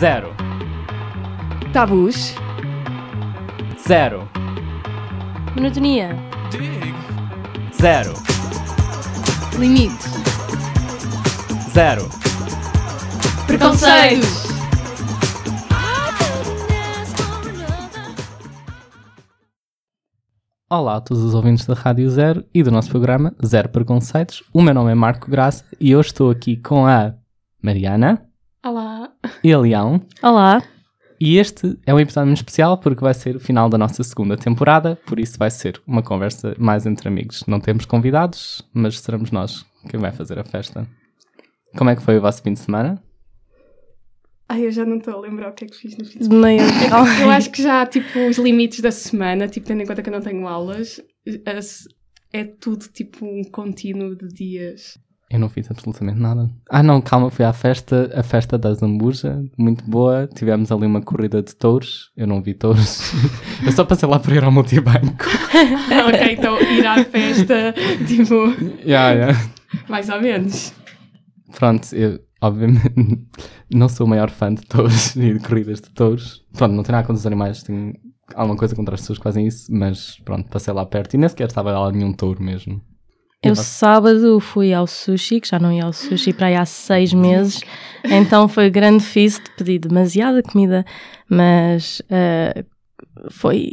[0.00, 0.34] Zero.
[1.74, 2.34] Tabus.
[3.86, 4.26] Zero.
[5.54, 6.16] Monotonia.
[7.78, 8.14] Zero.
[9.58, 10.06] Limites.
[11.68, 12.08] Zero.
[13.46, 14.46] Preconceitos.
[20.70, 24.42] Olá a todos os ouvintes da Rádio Zero e do nosso programa Zero Preconceitos.
[24.50, 27.12] O meu nome é Marco Graça e hoje estou aqui com a
[27.62, 28.29] Mariana.
[29.42, 30.00] E a Leão.
[30.22, 30.62] Olá.
[31.20, 34.36] E este é um episódio muito especial porque vai ser o final da nossa segunda
[34.36, 37.44] temporada, por isso vai ser uma conversa mais entre amigos.
[37.46, 40.86] Não temos convidados, mas seremos nós quem vai fazer a festa.
[41.76, 43.02] Como é que foi o vosso fim de semana?
[44.48, 46.24] Ai, eu já não estou a lembrar o que é que fiz no fim de
[46.24, 46.46] semana.
[46.46, 46.58] Nem
[47.22, 50.12] Eu acho que já, tipo, os limites da semana, tipo, tendo em conta que eu
[50.12, 51.00] não tenho aulas,
[51.46, 51.84] as-
[52.32, 54.98] é tudo, tipo, um contínuo de dias.
[55.30, 56.50] Eu não fiz absolutamente nada.
[56.68, 60.26] Ah, não, calma, fui à festa, a festa da Zambuja, muito boa.
[60.26, 62.10] Tivemos ali uma corrida de touros.
[62.16, 63.12] Eu não vi touros.
[63.64, 65.24] eu só passei lá para ir ao multibanco.
[66.08, 67.72] ok, então ir à festa,
[68.08, 68.34] tipo,
[68.84, 69.50] Yeah, yeah.
[69.88, 70.74] mais ou menos.
[71.56, 72.92] Pronto, eu, obviamente,
[73.72, 76.44] não sou o maior fã de touros e de corridas de touros.
[76.54, 77.94] Pronto, não tenho nada contra os animais, tenho
[78.34, 81.28] alguma coisa contra as pessoas que fazem isso, mas pronto, passei lá perto e nem
[81.28, 82.80] sequer estava lá nenhum touro mesmo.
[83.42, 87.12] Eu sábado fui ao sushi, que já não ia ao sushi para aí há seis
[87.14, 87.60] meses,
[88.04, 90.84] então foi grande feast, pedi demasiada comida,
[91.28, 92.64] mas eh,
[93.30, 93.70] foi,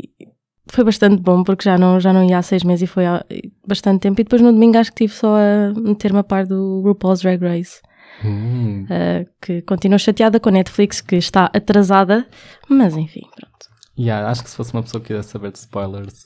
[0.72, 3.26] foi bastante bom porque já não, já não ia há seis meses e foi há
[3.68, 4.22] bastante tempo.
[4.22, 7.42] E depois no domingo acho que estive só a meter-me a par do RuPaul's Drag
[7.44, 7.82] Race,
[8.26, 12.26] Hum, eh, que continuo chateada com a Netflix que está atrasada,
[12.68, 13.68] mas enfim, pronto.
[13.96, 16.24] yeah, acho que se fosse uma pessoa que quisesse saber de spoilers,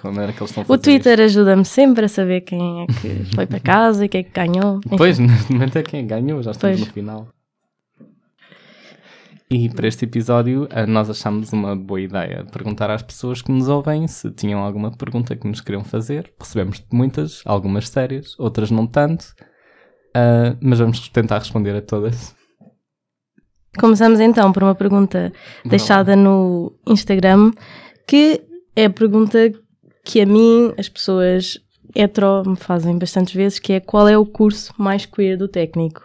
[0.00, 3.24] como era que eles estão a O Twitter ajuda-me sempre a saber quem é que
[3.34, 4.80] foi para casa e quem é que ganhou.
[4.96, 6.88] Pois, neste momento é quem ganhou, já estamos Pois.
[6.88, 7.28] no final.
[9.48, 13.68] E para este episódio, eh, nós achámos uma boa ideia perguntar às pessoas que nos
[13.68, 16.32] ouvem se tinham alguma pergunta que nos queriam fazer.
[16.40, 19.24] Recebemos muitas, algumas sérias, outras não tanto,
[20.16, 22.34] eh, mas vamos tentar responder a todas.
[23.78, 25.32] Começamos então por uma pergunta
[25.64, 27.52] deixada no Instagram,
[28.08, 28.42] que
[28.76, 29.52] é a pergunta
[30.04, 31.58] que a mim, as pessoas
[31.94, 36.04] hetero, me fazem bastantes vezes, que é qual é o curso mais queer do técnico?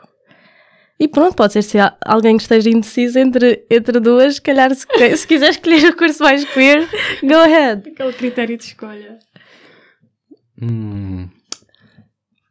[0.98, 4.74] E pronto, pode ser se há alguém que esteja indeciso entre, entre duas, se calhar
[4.74, 4.86] se,
[5.18, 6.88] se quiser escolher o curso mais queer,
[7.24, 7.90] go ahead.
[7.90, 9.18] Aquele critério de escolha.
[10.62, 11.28] Hum.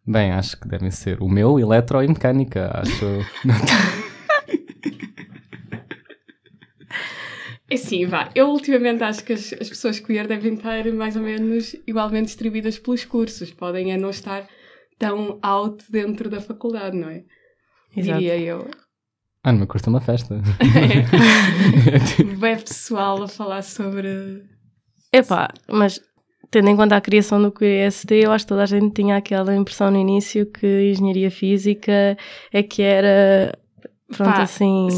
[0.04, 3.06] Bem, acho que devem ser o meu, eletro e mecânica, acho.
[7.70, 8.28] É sim, vá.
[8.34, 12.78] Eu ultimamente acho que as, as pessoas queer devem estar mais ou menos igualmente distribuídas
[12.80, 13.52] pelos cursos.
[13.52, 14.48] Podem é não estar
[14.98, 17.22] tão out dentro da faculdade, não é?
[17.96, 18.18] Exato.
[18.18, 18.68] Diria eu.
[19.44, 20.42] ah, no meu curso é uma festa.
[22.40, 24.42] Bem pessoal a falar sobre.
[25.12, 26.00] Epá, mas
[26.50, 29.54] tendo em conta a criação do QST, eu acho que toda a gente tinha aquela
[29.54, 32.16] impressão no início que engenharia física
[32.52, 33.56] é que era,
[34.08, 34.88] pronto, Pá, assim,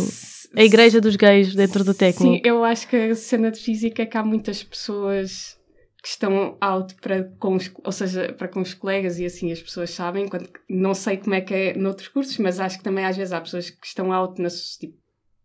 [0.57, 2.47] a igreja dos gays dentro do Sim, técnico.
[2.47, 5.57] eu acho que a cena de física é que há muitas pessoas
[6.03, 9.63] que estão out para com os, ou seja, para com os colegas e assim as
[9.63, 13.05] pessoas sabem, que não sei como é que é noutros cursos, mas acho que também
[13.05, 14.95] às vezes há pessoas que estão out na, tipo,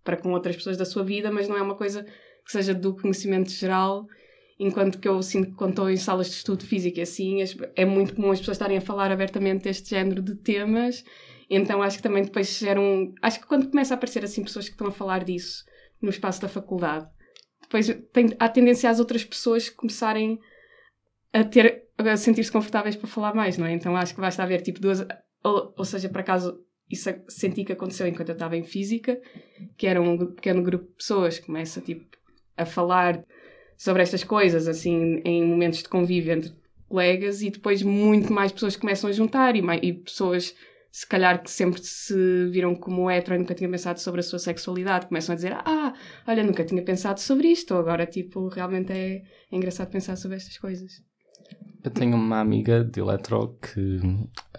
[0.04, 2.96] para com outras pessoas da sua vida, mas não é uma coisa que seja do
[2.96, 4.08] conhecimento geral,
[4.60, 7.56] enquanto que eu sinto que quando estou em salas de estudo físico e assim, as-
[7.76, 11.04] é muito comum as pessoas estarem a falar abertamente deste género de temas,
[11.50, 13.14] então acho que também depois geram.
[13.22, 15.64] Acho que quando começa a aparecer assim pessoas que estão a falar disso
[16.02, 17.08] no espaço da faculdade,
[17.62, 20.40] depois tem, há tendência às outras pessoas começarem
[21.34, 23.74] a ter a sentir-se confortáveis para falar mais, não é?
[23.74, 25.06] Então acho que basta haver tipo duas.
[25.44, 26.60] Ou, ou seja, por acaso,
[26.90, 29.20] isso senti que aconteceu enquanto eu estava em física,
[29.78, 32.06] que era um pequeno grupo de pessoas que começa tipo
[32.56, 33.24] a falar
[33.76, 36.52] sobre estas coisas, assim, em momentos de convívio entre
[36.88, 40.56] colegas, e depois muito mais pessoas começam a juntar e, mai- e pessoas
[40.92, 44.40] se calhar que sempre se viram como hetero e nunca tinham pensado sobre a sua
[44.40, 45.94] sexualidade, começam a dizer, ah,
[46.28, 50.38] olha, nunca tinha pensado sobre isto, ou agora, tipo, realmente é, é engraçado pensar sobre
[50.38, 51.06] estas coisas.
[51.84, 54.00] Eu tenho uma amiga de eletro que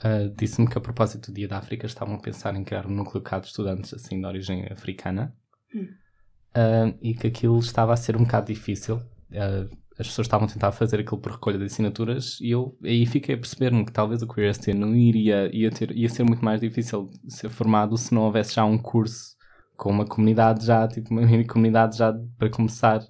[0.03, 2.95] ah, disse-me que a propósito do Dia da África estavam a pensar em criar um
[2.95, 5.35] núcleo cá de estudantes assim de origem africana
[5.75, 5.89] Hum.
[6.55, 9.01] Ah, e que aquilo estava a ser um bocado difícil.
[9.33, 13.05] Ah, as pessoas estavam a tentar fazer aquilo por recolha de assinaturas e eu aí
[13.05, 16.45] fiquei a perceber-me que talvez o Queer ST não iria, ia, ter, ia ser muito
[16.45, 19.37] mais difícil ser formado se não houvesse já um curso
[19.77, 23.01] com uma comunidade já, tipo uma mini comunidade já para começar,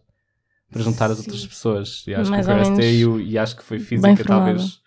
[0.71, 1.25] para juntar as Sim.
[1.25, 2.05] outras pessoas.
[2.07, 3.79] E acho Mais que o ou Queer ST menos e, o- e acho que foi
[3.79, 4.81] física talvez.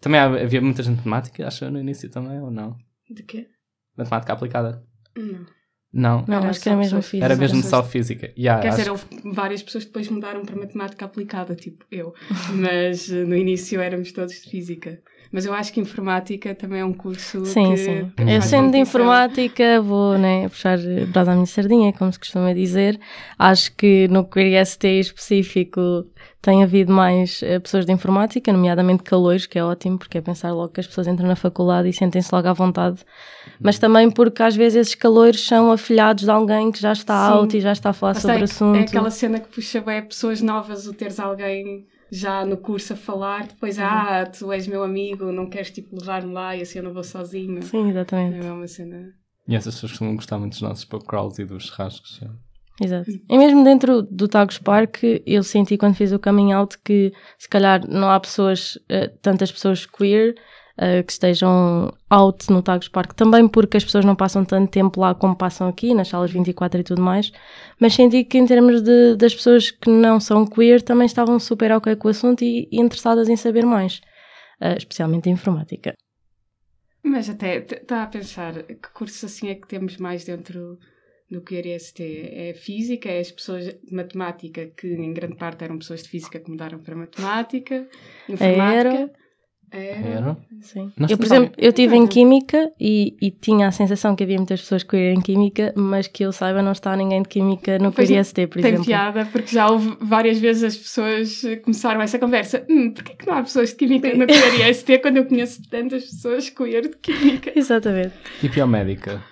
[0.00, 2.76] Também havia muita gente de matemática, acho eu, no início também, ou não?
[3.10, 3.48] De quê?
[3.96, 4.84] Matemática aplicada.
[5.16, 5.46] Não.
[5.92, 7.24] Não, Não, Era acho que era só mesmo pessoas- física.
[7.24, 8.32] era mesmo pessoas- só física.
[8.38, 9.04] Yeah, Quer acho- dizer, houve
[9.34, 12.12] várias pessoas que depois mudaram para matemática aplicada, tipo eu.
[12.54, 14.98] Mas eh, no início éramos todos de física.
[15.30, 18.12] Mas eu acho que informática também é um curso Sim, que, sim.
[18.16, 20.78] que Eu faz sendo de informática, vou né, puxar
[21.12, 22.98] brasa à minha sardinha, como se costuma dizer.
[23.38, 26.06] Acho que no Queer ST específico
[26.40, 30.50] tem havido mais eh, pessoas de informática, nomeadamente calores, que é ótimo, porque é pensar
[30.52, 33.00] logo que as pessoas entram na faculdade e sentem-se logo à vontade.
[33.60, 37.32] Mas também porque às vezes esses calores são afilhados de alguém que já está Sim.
[37.32, 38.76] alto e já está a falar Lá sobre o é- assunto.
[38.76, 42.96] É aquela cena que puxa bem pessoas novas, o teres alguém já no curso a
[42.96, 46.84] falar, depois, ah, tu és meu amigo, não queres tipo levar-me lá e assim eu
[46.84, 47.62] não vou sozinho.
[47.62, 48.46] Sim, exatamente.
[48.46, 49.12] É uma cena.
[49.46, 52.20] E essas pessoas costumam gostar muito dos nossos pub crawls e dos churrascos.
[52.80, 53.10] Exato.
[53.28, 57.48] E mesmo dentro do Tagus Park, eu senti quando fiz o coming out que se
[57.48, 60.34] calhar não há pessoas, eh, tantas pessoas queer,
[60.80, 65.00] eh, que estejam out no Tagus Park, também porque as pessoas não passam tanto tempo
[65.00, 67.32] lá como passam aqui, nas salas 24 e tudo mais,
[67.80, 71.72] mas senti que em termos de, das pessoas que não são queer também estavam super
[71.72, 74.00] ok com o assunto e, e interessadas em saber mais,
[74.60, 75.94] eh, especialmente em informática.
[77.02, 80.78] Mas até está a pensar que cursos assim é que temos mais dentro
[81.28, 82.00] do que ST?
[82.32, 86.38] É física, é as pessoas de matemática, que em grande parte eram pessoas de física
[86.38, 87.88] que mudaram para matemática,
[88.28, 88.90] informática.
[88.90, 89.27] Aero.
[89.70, 90.36] Era?
[90.60, 90.92] Sim.
[90.96, 92.06] Nós eu, por exemplo, eu estive em.
[92.06, 96.24] Química e, e tinha a sensação que havia muitas pessoas queer em Química, mas que
[96.24, 98.86] eu saiba não está ninguém de Química no Pois Queer não, ST, por Tem exemplo.
[98.86, 102.64] piada, porque já houve várias vezes as pessoas começaram essa conversa.
[102.68, 106.04] Hum, porquê que não há pessoas de química no Queer IST quando eu conheço tantas
[106.04, 107.52] pessoas queer de química?
[107.58, 108.14] Exatamente.
[108.42, 109.22] E biomédica?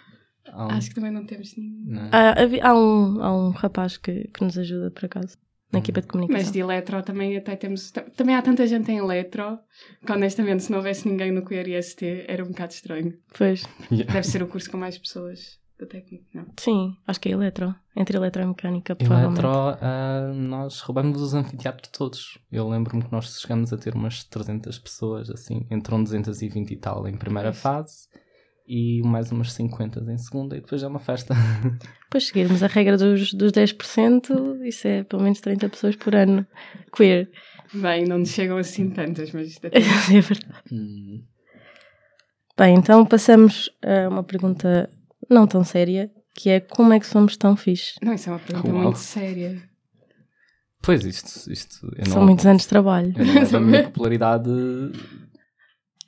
[0.55, 1.83] Um- Acho que também não temos nenhum.
[1.87, 2.09] não.
[2.13, 5.37] Há, havi- há um, há um rapaz que, que nos ajuda, por acaso,
[5.73, 6.53] na equipa de Mas comunicação.
[6.53, 7.91] de eletro também até temos.
[7.91, 9.59] ta- Também há tanta gente em eletro
[10.05, 13.13] que honestamente se não houvesse ninguém no Queer IST era um bocado estranho.
[13.37, 14.13] Pois, Yeah.
[14.13, 16.25] Deve ser o curso com mais pessoas da técnica.
[16.33, 16.47] Não.
[16.59, 17.75] sim, acho que é eletro.
[17.95, 19.41] Entre eletro e mecânica, provavelmente.
[19.45, 22.39] Eletro, ah, nós roubamos os anfiteatros todos.
[22.51, 27.07] Eu lembro-me que nós chegamos a ter umas 300 pessoas, assim, entram 220 e tal
[27.09, 27.61] em primeira Pois.
[27.61, 28.09] fase
[28.67, 31.35] e mais umas 50 em segunda e depois é uma festa.
[32.07, 36.47] Depois seguirmos a regra dos, dos 10%, isso é pelo menos 30 pessoas por ano.
[36.97, 37.29] Queer.
[37.75, 39.79] Bem, não nos chegam assim tantas, mas isto até.
[39.79, 40.63] é verdade.
[40.73, 41.23] Hum,
[42.59, 44.89] Bem, então passamos a uma pergunta
[45.29, 47.95] não tão séria, que é como é que somos tão fixe?
[48.03, 48.83] Não, isso é uma pergunta Uau.
[48.85, 49.61] muito séria.
[50.83, 53.13] Pois isto, isto eu São não, muitos anos de trabalho.
[53.17, 54.49] eu não levo a minha popularidade.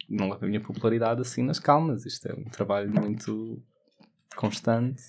[0.08, 2.06] Não levo a minha popularidade assim nas calmas.
[2.06, 3.62] Isto é um trabalho muito
[4.36, 5.02] constante.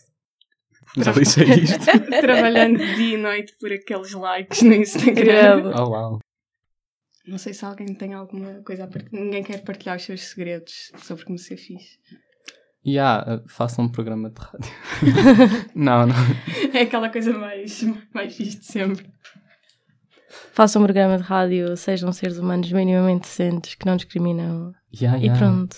[0.98, 1.86] Já deixei isto.
[2.22, 5.72] Trabalhando dia e noite por aqueles likes no Instagram.
[5.76, 6.20] Oh, uau.
[7.26, 9.24] Não sei se alguém tem alguma coisa a partilhar.
[9.24, 12.00] Ninguém quer partilhar os seus segredos sobre como ser fixe.
[12.84, 14.72] E ah, façam um programa de rádio.
[15.76, 16.16] não, não.
[16.74, 19.06] É aquela coisa mais, mais fixe de sempre.
[20.60, 24.74] Façam um programa de rádio, sejam seres humanos minimamente decentes, que não discriminam.
[24.94, 25.40] Yeah, E yeah.
[25.40, 25.78] pronto.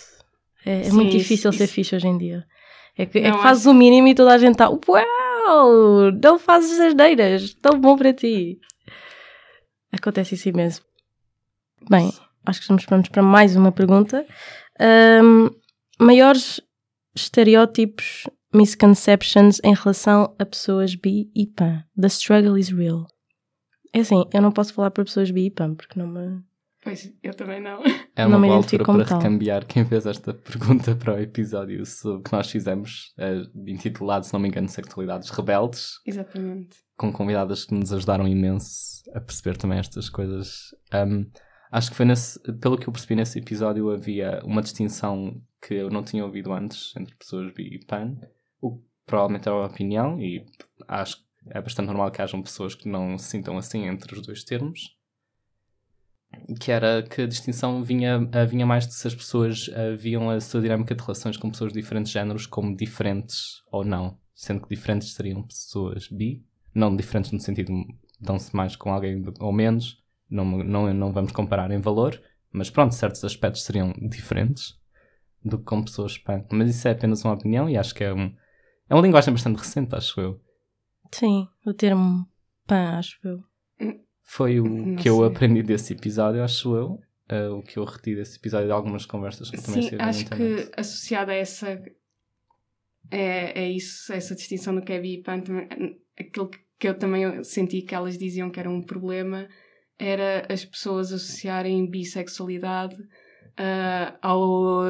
[0.66, 2.44] É, é Sim, muito isso- difícil ser isso- fixe hoje em dia.
[2.98, 6.80] É que, é que fazes o mínimo e toda a gente está, uau, não fazes
[6.80, 8.60] as neiras, tão bom para ti.
[9.92, 10.82] Acontece isso imenso.
[11.88, 12.12] Bem,
[12.44, 14.26] acho que estamos prontos para mais uma pergunta.
[14.80, 15.52] Ahm,
[16.00, 16.60] maiores
[17.16, 21.84] estereótipos, misconceptions em relação a pessoas bi e pan.
[21.96, 23.06] The struggle is real.
[23.94, 26.42] É assim, eu não posso falar para pessoas bi e pan, porque não me...
[26.84, 27.84] Pois, eu também não.
[28.16, 29.20] É Não uma me boa altura como para tal.
[29.20, 34.34] recambiar quem fez esta pergunta para o episódio sobre que nós fizemos, eh, intitulado, se
[34.34, 36.78] não me engano, Sexualidades Rebeldes, Exatamente.
[36.98, 40.74] com convidadas que nos ajudaram imenso a perceber também estas coisas.
[40.92, 41.30] Um,
[41.72, 45.92] acho que foi nesse, pelo que eu percebi nesse episódio, havia uma distinção que eu
[45.92, 48.18] não tinha ouvido antes entre pessoas bi e pan,
[48.60, 50.44] o que provavelmente era uma opinião, e
[50.88, 54.26] acho que é bastante normal que hajam pessoas que não se sintam assim entre os
[54.26, 54.96] dois termos.
[56.60, 60.30] Que era que a distinção vinha, ah, vinha mais de se as pessoas ah, viam
[60.30, 64.18] a sua dinâmica de relações com pessoas de diferentes géneros como diferentes ou não.
[64.34, 66.44] Sendo que diferentes seriam pessoas bi,
[66.74, 67.74] não diferentes no sentido
[68.20, 72.22] dão-se mais com alguém ou menos, não, não, não vamos comparar em valor,
[72.52, 74.80] mas pronto, certos aspectos seriam diferentes
[75.44, 76.46] do que com pessoas pan.
[76.52, 78.34] Mas isso é apenas uma opinião e acho que é, um,
[78.90, 80.42] é uma linguagem bastante recente, acho eu.
[81.14, 82.26] Sim, o termo
[82.68, 83.44] pan, acho eu.
[84.24, 85.26] Foi o Não que eu sei.
[85.28, 87.00] aprendi desse episódio, acho eu.
[87.30, 90.26] eh, o que eu retiro desse episódio de algumas conversas que eu também Sim, acho
[90.26, 91.82] que associada a essa.
[93.10, 95.42] É, é isso, essa distinção do que bi e pan.
[95.42, 95.68] também-
[96.18, 96.50] Aquilo
[96.80, 99.48] que- eu também senti que elas diziam que era um problema
[100.00, 102.98] era as pessoas associarem bissexualidade
[103.58, 104.82] ah, ao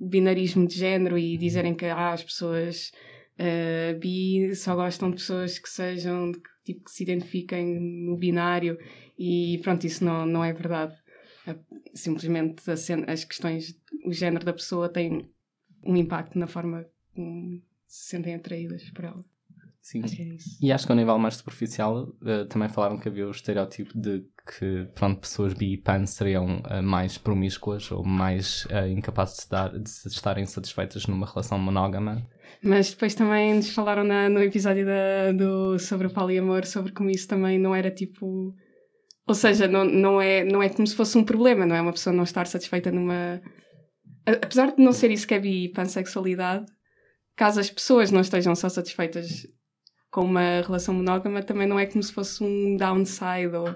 [0.00, 2.92] binarismo de género e dizerem que ah, as pessoas
[3.38, 6.32] uh, bi só gostam de pessoas que sejam,
[6.64, 8.78] tipo, que se identifiquem no binário
[9.18, 10.94] e pronto, isso não, não é verdade.
[11.94, 12.62] Simplesmente
[13.06, 15.30] as questões, o género da pessoa tem
[15.84, 19.24] um impacto na forma como se sentem atraídas por ela.
[19.84, 20.02] Sim.
[20.02, 23.92] É e acho que ao nível mais superficial uh, também falaram que havia o estereótipo
[23.94, 24.24] de
[24.58, 29.50] que pronto, pessoas bi e pan seriam uh, mais promíscuas ou mais uh, incapazes de,
[29.50, 32.26] dar, de estarem satisfeitas numa relação monógama.
[32.62, 37.10] Mas depois também nos falaram na, no episódio da, do, sobre o poliamor, sobre como
[37.10, 38.54] isso também não era tipo.
[39.26, 41.92] Ou seja, não, não, é, não é como se fosse um problema, não é uma
[41.92, 43.42] pessoa não estar satisfeita numa.
[44.24, 46.64] Apesar de não ser isso que é bi pansexualidade,
[47.36, 49.46] caso as pessoas não estejam só satisfeitas
[50.14, 53.74] com uma relação monógama, também não é como se fosse um downside ou.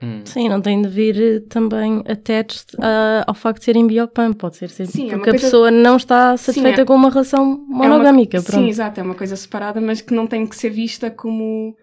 [0.00, 0.22] Hum.
[0.24, 4.32] Sim, não tem de vir eh, também attached uh, ao facto de serem biopam.
[4.32, 6.84] Pode ser sempre sim, é porque é a pessoa não está satisfeita sim, é...
[6.84, 8.36] com uma relação monogâmica.
[8.36, 8.46] É uma...
[8.46, 11.76] Sim, exato, é uma coisa separada, mas que não tem que ser vista como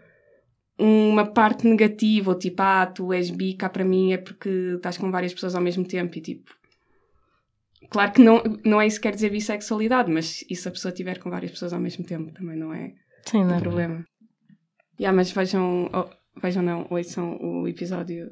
[0.78, 4.98] uma parte negativa, ou tipo, ah, tu és bi, cá para mim é porque estás
[4.98, 6.54] com várias pessoas ao mesmo tempo e tipo.
[7.90, 10.90] Claro que não, não é isso que quer dizer bissexualidade, mas e se a pessoa
[10.90, 12.94] estiver com várias pessoas ao mesmo tempo também não é
[13.26, 14.06] Sim, não é problema.
[15.00, 16.10] Yeah, mas vejam, oh,
[16.42, 18.30] vejam não, ouçam o episódio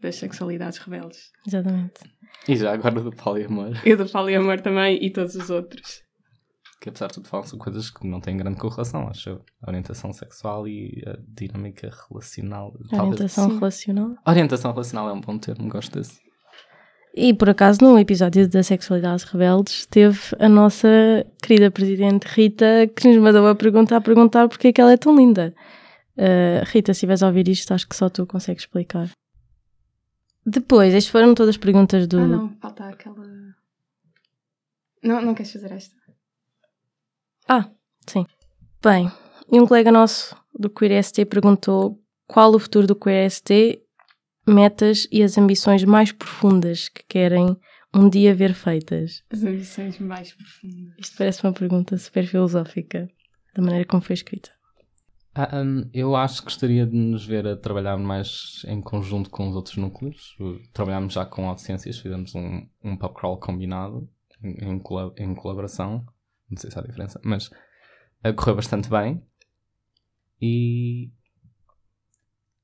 [0.00, 1.30] das sexualidades rebeldes.
[1.46, 2.00] Exatamente.
[2.48, 3.72] E já agora do poliamor.
[3.86, 6.02] E do poliamor também e todos os outros.
[6.80, 9.44] Que apesar de tudo falam são coisas que não têm grande correlação, acho eu.
[9.62, 12.74] A orientação sexual e a dinâmica relacional.
[12.90, 13.60] Orientação talvez.
[13.60, 14.16] relacional?
[14.26, 16.18] Orientação relacional é um bom termo, gosto desse.
[17.14, 20.88] E por acaso, no episódio da Sexualidade Rebeldes, teve a nossa
[21.42, 24.96] querida Presidente Rita que nos mandou a perguntar a perguntar porque é que ela é
[24.96, 25.54] tão linda.
[26.16, 29.10] Uh, Rita, se estiveres a ouvir isto, acho que só tu consegues explicar.
[30.46, 32.18] Depois, estas foram todas as perguntas do.
[32.18, 33.26] Ah, não, falta aquela.
[35.02, 35.94] Não, não queres fazer esta?
[37.48, 37.68] Ah,
[38.06, 38.24] sim.
[38.82, 39.10] Bem,
[39.50, 43.79] e um colega nosso do Queer ST perguntou qual o futuro do Queer ST
[44.50, 47.56] metas e as ambições mais profundas que querem
[47.94, 49.22] um dia ver feitas?
[49.30, 50.94] As ambições mais profundas.
[50.98, 53.08] Isto parece uma pergunta super filosófica,
[53.54, 54.50] da maneira como foi escrita.
[55.34, 59.48] Ah, um, eu acho que gostaria de nos ver a trabalhar mais em conjunto com
[59.48, 60.36] os outros núcleos.
[60.72, 64.08] Trabalhámos já com Autociências, fizemos um, um pub crawl combinado,
[64.42, 64.82] em, em,
[65.18, 66.04] em colaboração.
[66.50, 69.22] Não sei se há diferença, mas uh, correu bastante bem.
[70.42, 71.12] E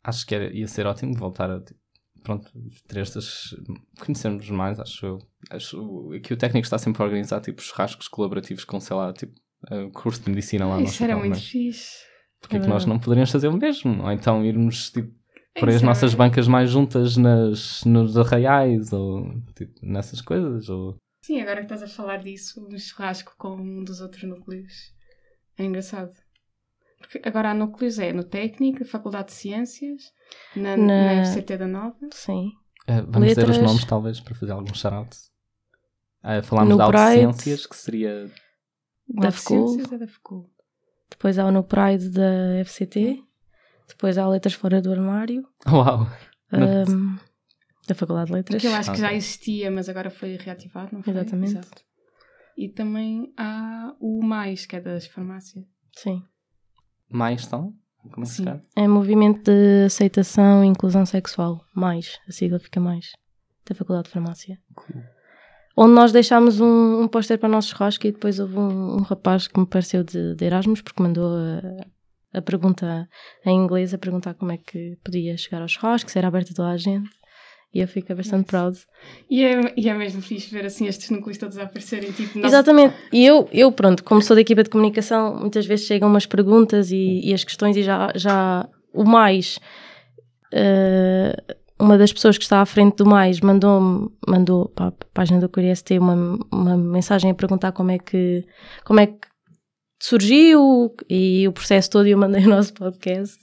[0.06, 1.60] acho que era, ia ser ótimo voltar a
[2.22, 2.50] pronto,
[2.88, 3.54] ter estas
[4.00, 5.18] conhecermos mais, acho eu.
[5.50, 9.34] Acho que o técnico está sempre a organizar tipo churrascos colaborativos com, sei lá, tipo
[9.70, 12.04] uh, curso de medicina lá no Isso era muito fixe.
[12.40, 14.02] Porque é que nós não poderíamos fazer o mesmo?
[14.02, 15.14] Ou então irmos tipo
[15.58, 20.68] por as nossas bancas mais juntas nas, nos arraiais ou tipo, nessas coisas?
[20.68, 20.96] Ou...
[21.24, 24.92] Sim, agora que estás a falar disso, um churrasco com um dos outros núcleos.
[25.56, 26.12] É engraçado.
[27.08, 30.12] Porque agora há núcleos, é no técnico, Faculdade de Ciências,
[30.54, 31.14] na, na...
[31.14, 31.96] na FCT da Nova.
[32.12, 32.48] Sim.
[32.88, 33.46] Uh, vamos Letras.
[33.46, 35.16] dizer os nomes, talvez, para fazer algum shout
[36.26, 38.28] Uh, falámos no da Ciências, que seria...
[39.08, 39.80] Da FCU.
[39.92, 40.50] É da FCU.
[41.08, 43.22] Depois há o No Pride da FCT.
[43.86, 45.46] Depois há Letras Fora do Armário.
[45.68, 46.08] Uau!
[46.52, 47.16] Um,
[47.86, 48.60] da Faculdade de Letras.
[48.60, 51.12] Que eu acho que já existia, mas agora foi reativado, não foi?
[51.12, 51.52] Exatamente.
[51.52, 51.84] Exato.
[52.56, 55.64] E também há o Mais, que é das farmácias.
[55.92, 56.24] Sim.
[57.10, 57.72] Mais estão?
[58.12, 58.62] Como é que se chama?
[58.74, 61.64] É Movimento de Aceitação e Inclusão Sexual.
[61.74, 62.18] Mais.
[62.28, 63.12] A sigla fica mais.
[63.68, 64.58] Da Faculdade de Farmácia.
[64.74, 65.02] Cool.
[65.76, 69.02] Onde nós deixámos um, um póster para o nosso churrasco e depois houve um, um
[69.02, 73.06] rapaz que me pareceu de, de Erasmus porque mandou a, a pergunta
[73.44, 76.54] em inglês a perguntar como é que podia chegar ao churrasco, se era aberto a
[76.54, 77.10] toda a gente.
[77.74, 78.78] E eu fico bastante proud.
[79.28, 82.10] E é, e é mesmo fixe ver assim estes núcleos todos a aparecerem.
[82.12, 82.38] Tipo.
[82.38, 82.94] Exatamente.
[83.12, 86.90] E eu, eu, pronto, como sou da equipa de comunicação, muitas vezes chegam umas perguntas
[86.90, 89.58] e, e as questões e já, já o mais.
[90.54, 95.38] Uh, uma das pessoas que está à frente do mais mandou mandou para a página
[95.38, 98.44] do CuriST uma, uma mensagem a perguntar como é que
[98.84, 99.28] como é que
[99.98, 103.38] surgiu e o processo todo e eu mandei o nosso podcast.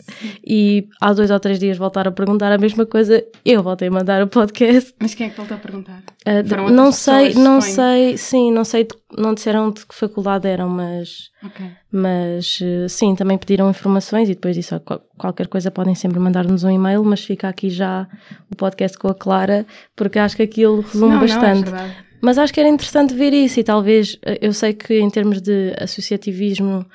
[0.46, 3.92] E há dois ou três dias voltaram a perguntar a mesma coisa eu voltei a
[3.92, 4.94] mandar o podcast.
[5.02, 6.04] Mas quem é que voltou a perguntar?
[6.28, 11.30] Uh, não sei, não sei sim, não sei, não disseram de que faculdade eram mas
[11.44, 11.72] okay.
[11.92, 14.80] mas uh, sim, também pediram informações e depois disso
[15.18, 18.08] qualquer coisa podem sempre mandar-nos um e-mail mas fica aqui já
[18.52, 22.38] o podcast com a Clara porque acho que aquilo resume não, bastante não, é mas
[22.38, 25.74] acho que era interessante ver isso e talvez, eh, eu sei que em termos de
[25.78, 26.86] associativismo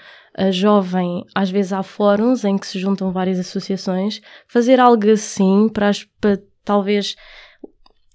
[0.52, 5.90] jovem, às vezes há fóruns em que se juntam várias associações, fazer algo assim para,
[6.20, 7.16] para talvez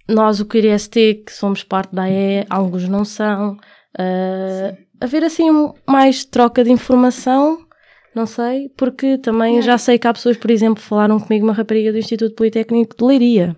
[0.08, 5.50] nós, o QRST, que somos parte da AE, alguns não são, uh, haver assim
[5.88, 7.66] mais troca de informação,
[8.16, 11.92] não sei, porque também já sei que há pessoas, por exemplo, falaram comigo uma rapariga
[11.92, 13.56] do Instituto Politécnico de Leiria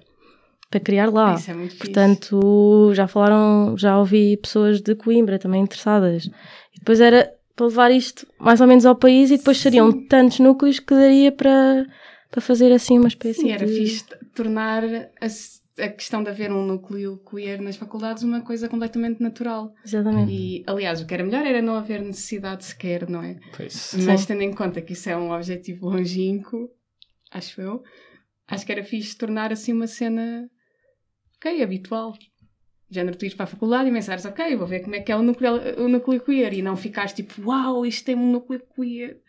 [0.75, 1.35] para criar lá.
[1.35, 1.85] Isso é muito fixe.
[1.85, 6.25] Portanto, já falaram, já ouvi pessoas de Coimbra também interessadas.
[6.25, 10.39] E depois era para levar isto mais ou menos ao país e depois seriam tantos
[10.39, 11.85] núcleos que daria para,
[12.29, 13.73] para fazer assim uma espécie Sim, era de...
[13.73, 14.03] fixe
[14.35, 19.73] tornar a, a questão de haver um núcleo queer nas faculdades uma coisa completamente natural.
[19.85, 20.29] Exatamente.
[20.33, 23.37] E, aliás, o que era melhor era não haver necessidade sequer, não é?
[23.55, 23.95] Pois.
[24.05, 26.69] Mas tendo em conta que isso é um objetivo longínquo,
[27.31, 27.81] acho eu,
[28.49, 30.49] acho que era fixe tornar assim uma cena,
[31.37, 32.13] ok, habitual.
[32.89, 35.15] Género, tu ires para a faculdade e pensares, ok, vou ver como é que é
[35.15, 39.19] o núcleo, o núcleo queer e não ficares tipo, uau, isto tem um núcleo queer.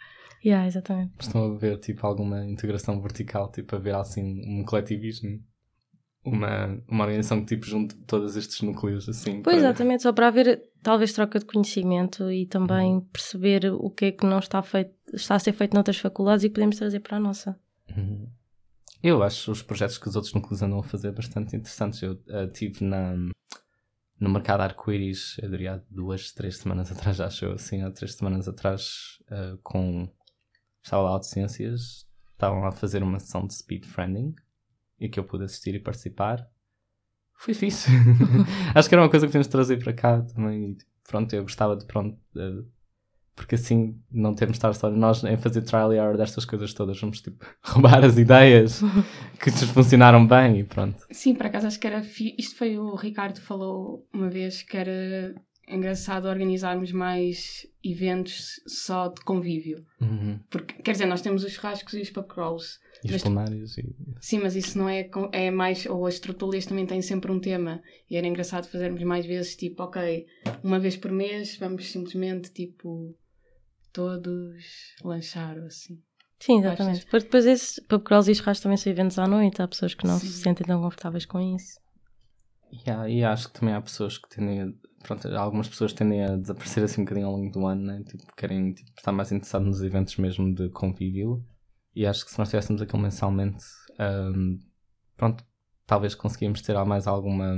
[0.44, 1.12] Yeah, exatamente.
[1.18, 5.42] Estão a ver tipo alguma integração vertical, tipo a ver assim um coletivismo,
[6.22, 9.42] uma, uma organização que tipo junte todos estes núcleos assim.
[9.42, 14.04] Pois, para- exatamente, só para haver talvez troca de conhecimento e também perceber o que
[14.06, 17.16] é que não está, feito, está a ser feito noutras faculdades e podemos trazer para
[17.16, 17.58] a nossa.
[17.96, 18.28] Uhum.
[19.08, 22.02] Eu acho os projetos que os outros núcleos andam a fazer bastante interessantes.
[22.02, 23.14] Eu estive na,
[24.18, 28.14] no mercado arco-íris, eu diria há duas, três semanas atrás, acho eu, assim, há três
[28.14, 30.12] semanas atrás, eh, com.
[30.82, 34.34] Estava lá de ciências, estavam a fazer uma sessão de speed friending
[34.98, 36.48] e que eu pude assistir e participar.
[37.34, 37.88] Foi fixe.
[38.74, 40.72] acho que era uma coisa que podemos trazer para cá também.
[40.72, 42.64] e, Pronto, eu gostava de, pronto, de-
[43.36, 46.72] porque assim não temos de estar só nós em fazer trial and error destas coisas
[46.72, 48.80] todas, vamos tipo roubar as ideias
[49.38, 51.06] que nos funcionaram bem e pronto.
[51.12, 52.02] Sim, por acaso acho que era.
[52.38, 55.34] Isto foi o Ricardo falou uma vez que era
[55.68, 59.84] engraçado organizarmos mais eventos só de convívio.
[60.48, 62.78] Porque, quer dizer, nós temos os churrascos e os pub crawls.
[63.04, 65.84] E os plenários e Sim, mas isso não é, é mais.
[65.86, 67.82] Ou as tertúlias também têm sempre um tema.
[68.08, 70.26] E era engraçado fazermos mais vezes, tipo, ok,
[70.62, 73.14] uma vez por mês vamos simplesmente, tipo,
[73.96, 74.64] todos
[75.02, 75.98] lanchar ou assim.
[76.38, 77.04] Sim, exatamente.
[77.04, 80.06] Depois, depois esses pub crawls e churrascos também são eventos à noite, há pessoas que
[80.06, 80.26] não Sim.
[80.26, 81.80] se sentem tão confortáveis com isso.
[82.70, 84.66] E, há- e acho que também há pessoas que tendem a,
[85.02, 88.02] pronto, algumas pessoas tendem a desaparecer assim um bocadinho ao longo do ano, né?
[88.06, 91.42] tipo, querem tipo, estar mais interessados nos eventos mesmo de convívio.
[91.94, 93.64] E acho que se nós tivéssemos aquilo mensalmente,
[93.98, 94.58] ahm,
[95.16, 95.42] pronto,
[95.86, 97.56] talvez conseguíamos ter mais alguma.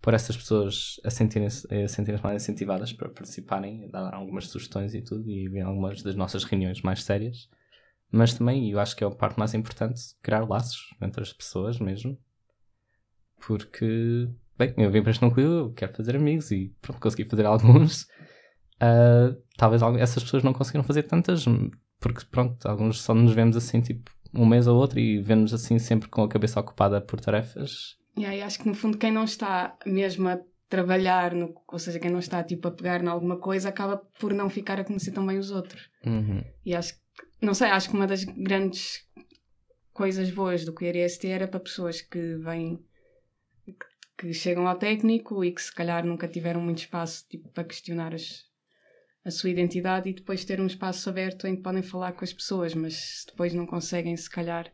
[0.00, 5.28] Por essas pessoas a sentirem-se sentirem mais incentivadas para participarem, dar algumas sugestões e tudo,
[5.30, 7.48] e ver algumas das nossas reuniões mais sérias.
[8.10, 11.78] Mas também, eu acho que é a parte mais importante, criar laços entre as pessoas
[11.78, 12.16] mesmo.
[13.46, 18.06] Porque, bem, eu vim para este núcleo, quero fazer amigos e pronto, consegui fazer alguns.
[18.78, 21.46] Ah, talvez essas pessoas não conseguiram fazer tantas,
[21.98, 25.78] porque pronto, alguns só nos vemos assim, tipo, um mês ou outro e vemos assim
[25.78, 27.96] sempre com a cabeça ocupada por tarefas.
[28.16, 32.00] E aí acho que no fundo quem não está mesmo a trabalhar, no, ou seja,
[32.00, 35.12] quem não está tipo a pegar em alguma coisa, acaba por não ficar a conhecer
[35.12, 35.88] tão bem os outros.
[36.04, 36.42] Uhum.
[36.64, 37.00] E acho que,
[37.40, 39.06] não sei, acho que uma das grandes
[39.92, 42.84] coisas boas do QRST era para pessoas que vêm,
[44.18, 48.14] que chegam ao técnico e que se calhar nunca tiveram muito espaço tipo, para questionar
[48.14, 48.44] as,
[49.24, 52.32] a sua identidade e depois ter um espaço aberto em que podem falar com as
[52.32, 54.70] pessoas, mas depois não conseguem, se calhar.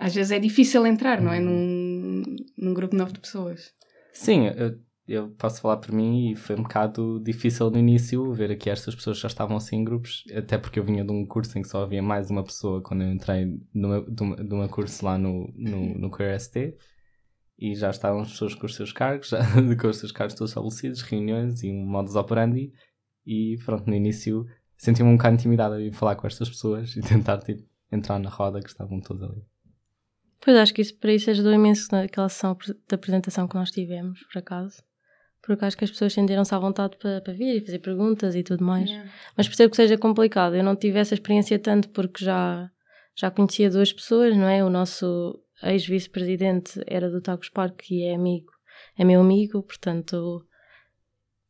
[0.00, 1.38] Às vezes é difícil entrar, não é?
[1.38, 2.22] Num,
[2.56, 3.70] num grupo novo de pessoas.
[4.14, 8.50] Sim, eu, eu posso falar por mim e foi um bocado difícil no início ver
[8.50, 11.58] aqui estas pessoas já estavam assim em grupos, até porque eu vinha de um curso
[11.58, 14.68] em que só havia mais uma pessoa quando eu entrei numa, de, uma, de uma
[14.70, 16.74] curso lá no, no, no QRST
[17.58, 19.40] e já estavam as pessoas com os seus cargos, já,
[19.78, 22.72] com os seus cargos todos estabelecidos, reuniões e um modus operandi
[23.26, 24.46] e pronto, no início
[24.78, 28.30] senti-me um bocado intimidado a ir falar com estas pessoas e tentar tipo, entrar na
[28.30, 29.42] roda que estavam todos ali.
[30.40, 32.56] Pois acho que isso para isso ajudou imenso naquela sessão
[32.88, 34.82] da apresentação que nós tivemos, por acaso.
[35.42, 38.42] Porque acho que as pessoas sentiram-se à vontade para, para vir e fazer perguntas e
[38.42, 38.90] tudo mais.
[39.36, 40.54] Mas percebo que seja complicado.
[40.54, 42.70] Eu não tive essa experiência tanto porque já,
[43.16, 44.62] já conhecia duas pessoas, não é?
[44.62, 48.52] O nosso ex-vice-presidente era do Tacos Parque e é amigo,
[48.98, 50.46] é meu amigo, portanto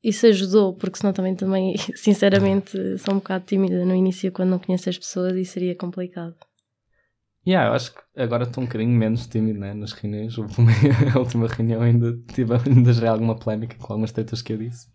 [0.02, 4.58] isso ajudou, porque senão também, também sinceramente, sou um bocado tímida no início quando não
[4.58, 6.36] conheço as pessoas e seria complicado.
[7.46, 10.34] Yeah, eu acho que agora estou um bocadinho menos tímido né, nas reuniões.
[11.14, 14.88] A última reunião ainda tive ainda gerei alguma polémica com algumas tetas que eu disse.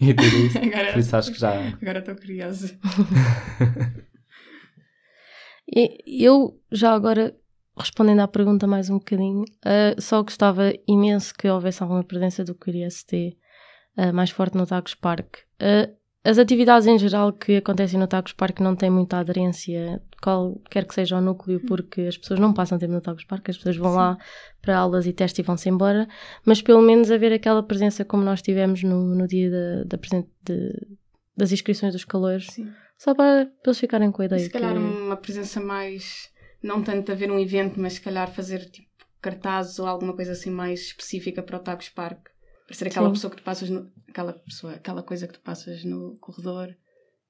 [0.00, 0.58] E tudo isso.
[0.58, 1.52] Agora- Por isso acho que já.
[1.80, 2.78] Agora estou curiosa.
[6.06, 7.34] Eu, já agora,
[7.78, 12.54] respondendo à pergunta mais um bocadinho, ah, só gostava imenso que houvesse alguma presença do
[12.54, 13.36] QRST
[13.96, 15.36] uh, mais forte no Tacos Park.
[15.60, 15.90] Uh,
[16.24, 20.94] as atividades em geral que acontecem no Tacos Parque não têm muita aderência, qualquer que
[20.94, 23.90] seja o núcleo, porque as pessoas não passam tempo no Tacos Parque, as pessoas vão
[23.90, 23.96] Sim.
[23.96, 24.18] lá
[24.60, 26.06] para aulas e testes e vão-se embora,
[26.44, 29.98] mas pelo menos haver aquela presença como nós tivemos no, no dia da, da
[30.44, 30.96] de,
[31.36, 32.70] das inscrições dos calores, Sim.
[32.96, 34.44] só para, para eles ficarem com a ideia.
[34.44, 34.78] se calhar que...
[34.78, 36.30] uma presença mais,
[36.62, 38.86] não tanto haver um evento, mas se calhar fazer tipo
[39.20, 42.31] cartazes ou alguma coisa assim mais específica para o Tacos Parque
[42.72, 43.12] para ser aquela Sim.
[43.12, 46.74] pessoa que tu passas no, aquela pessoa, aquela coisa que tu passas no corredor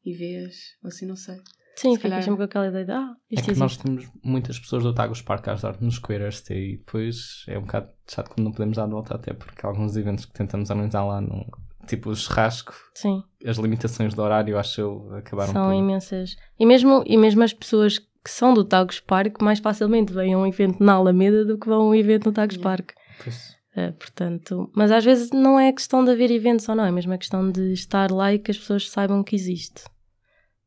[0.05, 1.37] e vês, ou assim, não sei.
[1.75, 2.23] Sim, fica calhar...
[2.23, 3.59] sempre com aquela ideia de ah, isto É que existe.
[3.61, 7.63] nós temos muitas pessoas do Tagus Park a ajudar nos queers e depois é um
[7.63, 11.05] bocado chato quando não podemos dar de volta até porque alguns eventos que tentamos organizar
[11.05, 11.47] lá no
[11.87, 13.25] tipo o churrasco, Sim.
[13.45, 15.75] as limitações do horário acho eu acabaram São por...
[15.75, 16.37] imensas.
[16.59, 20.39] E mesmo, e mesmo as pessoas que são do Tagus Park mais facilmente vêm a
[20.39, 22.77] um evento na Alameda do que vão a um evento no Tagus yeah.
[22.77, 22.93] Park.
[23.25, 23.62] Pois.
[23.75, 27.13] Uh, portanto, mas às vezes não é questão de haver eventos ou não, é mesmo
[27.13, 29.85] a questão de estar lá e que as pessoas saibam que existe.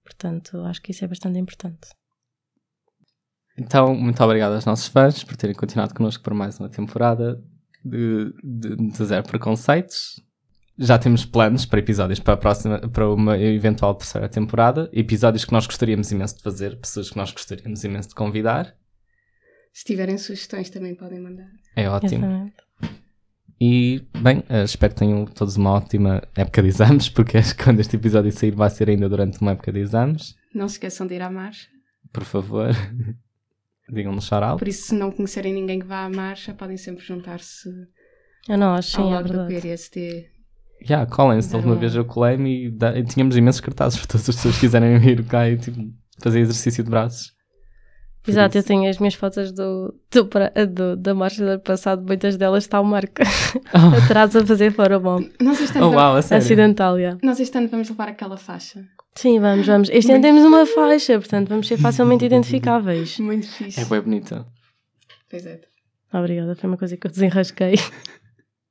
[0.04, 1.90] Portanto, acho que isso é bastante importante.
[3.58, 7.42] Então, muito obrigado aos nossos fãs por terem continuado connosco por mais uma temporada
[7.84, 10.22] de, de, de Zero Preconceitos.
[10.78, 14.90] Já temos planos para episódios para a próxima, para uma eventual terceira temporada.
[14.92, 18.76] Episódios que nós gostaríamos imenso de fazer, pessoas que nós gostaríamos imenso de convidar.
[19.72, 21.50] Se tiverem sugestões também podem mandar.
[21.76, 22.26] É ótimo.
[22.26, 22.65] Exatamente.
[23.60, 27.64] E, bem, eh, espero que tenham todos uma ótima época de exames, porque acho que
[27.64, 30.36] quando este episódio sair vai ser ainda durante uma época de exames.
[30.54, 31.68] Não se esqueçam de ir à marcha.
[32.12, 32.70] Por favor,
[33.90, 37.70] digam-nos shout Por isso, se não conhecerem ninguém que vá à marcha, podem sempre juntar-se
[38.50, 40.30] a nós, sim, ao é do PRST.
[40.82, 41.52] Já, yeah, colhem-se.
[41.52, 44.62] Da última vez eu colei-me e, e, tínhamos imensos cartazes para todas as pessoas que
[44.62, 45.80] quiserem vir cá e tipo,
[46.22, 47.35] fazer exercício de braços.
[48.28, 50.30] Exato, eu tenho as minhas fotos do, do,
[50.68, 53.22] do da marcha do ano passado, muitas delas está o Marco
[53.74, 54.04] oh.
[54.04, 55.20] atrás a fazer fora bom.
[55.40, 57.20] Nós este ano oh, wow, Acidental, yeah.
[57.22, 58.84] Nós este ano vamos levar aquela faixa.
[59.16, 59.90] Sim, vamos, vamos.
[59.90, 63.18] Este ano temos uma faixa, portanto vamos ser facilmente identificáveis.
[63.20, 63.80] Muito fixe.
[63.80, 64.46] É bem bonita.
[65.30, 65.62] Pois é.
[66.12, 67.76] Obrigada, foi uma coisa que eu desenrasquei.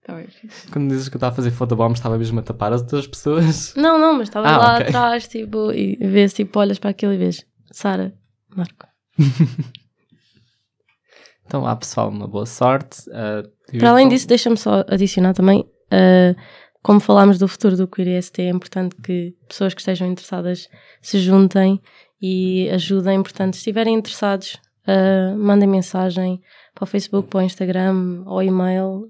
[0.01, 0.69] Está bem fixe.
[0.71, 3.73] Quando dizes que eu estava a fazer fotobombs, estava mesmo a tapar as outras pessoas?
[3.77, 4.88] Não, não, mas estava ah, lá okay.
[4.88, 8.12] atrás, tipo, e vês, tipo, olhas para aquilo e vês, Sara,
[8.55, 8.94] Marco.
[11.46, 13.09] então lá pessoal, uma boa sorte.
[13.11, 16.35] Uh, Para além disso, deixa-me só adicionar também, uh,
[16.83, 20.68] como falámos do futuro do QRST, é importante que pessoas que estejam interessadas
[21.00, 21.81] se juntem
[22.20, 23.22] e ajudem.
[23.22, 26.42] Portanto, se estiverem interessados, uh, mandem mensagem
[26.74, 29.09] para o Facebook, para o Instagram, ou e-mail,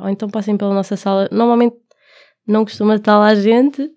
[0.00, 1.28] ou então passem pela nossa sala.
[1.32, 1.74] Normalmente
[2.46, 3.90] não costuma estar lá a gente,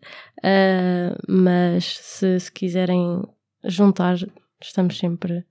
[1.27, 3.21] mas se, se quiserem
[3.63, 4.17] juntar
[4.63, 5.45] Estamos sempre.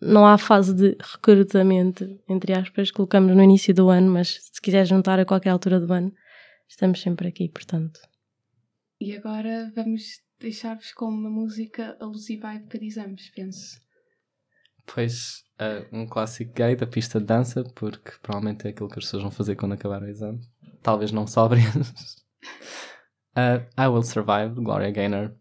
[0.00, 4.84] Não há fase de recrutamento, entre aspas, colocamos no início do ano, mas se quiser
[4.86, 6.12] juntar a qualquer altura do ano,
[6.68, 8.00] estamos sempre aqui, portanto.
[9.00, 13.80] E agora vamos deixar-vos com uma música alusiva à época de exames, penso.
[14.86, 19.04] Pois, uh, um clássico gay da pista de dança, porque provavelmente é aquilo que as
[19.04, 20.40] pessoas vão fazer quando acabar o exame.
[20.82, 21.62] Talvez não sobrem.
[23.36, 25.34] uh, I Will Survive, Gloria Gaynor.